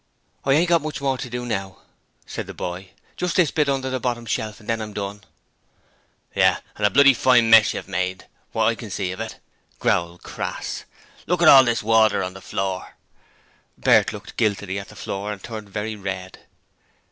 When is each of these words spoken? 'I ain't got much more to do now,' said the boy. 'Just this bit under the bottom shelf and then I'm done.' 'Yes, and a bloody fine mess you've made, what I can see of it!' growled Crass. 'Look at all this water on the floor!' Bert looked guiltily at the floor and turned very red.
'I 0.45 0.53
ain't 0.53 0.69
got 0.69 0.81
much 0.81 0.99
more 0.99 1.19
to 1.19 1.29
do 1.29 1.45
now,' 1.45 1.77
said 2.25 2.47
the 2.47 2.55
boy. 2.55 2.89
'Just 3.17 3.35
this 3.35 3.51
bit 3.51 3.69
under 3.69 3.91
the 3.91 3.99
bottom 3.99 4.25
shelf 4.25 4.59
and 4.59 4.67
then 4.67 4.81
I'm 4.81 4.93
done.' 4.93 5.23
'Yes, 6.33 6.59
and 6.75 6.87
a 6.87 6.89
bloody 6.89 7.13
fine 7.13 7.51
mess 7.51 7.75
you've 7.75 7.87
made, 7.87 8.25
what 8.51 8.65
I 8.65 8.73
can 8.73 8.89
see 8.89 9.11
of 9.11 9.19
it!' 9.19 9.37
growled 9.77 10.23
Crass. 10.23 10.85
'Look 11.27 11.43
at 11.43 11.47
all 11.47 11.63
this 11.65 11.83
water 11.83 12.23
on 12.23 12.33
the 12.33 12.41
floor!' 12.41 12.95
Bert 13.77 14.11
looked 14.11 14.37
guiltily 14.37 14.79
at 14.79 14.87
the 14.89 14.95
floor 14.95 15.31
and 15.31 15.43
turned 15.43 15.69
very 15.69 15.95
red. 15.95 16.47